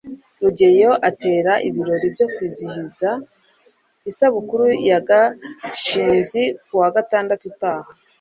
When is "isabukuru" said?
4.09-4.65